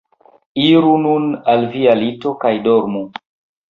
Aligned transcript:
Iru 0.67 0.95
nun 1.03 1.29
al 1.55 1.69
via 1.77 1.97
lito 2.03 2.37
kaj 2.45 2.57
dormu. 2.71 3.09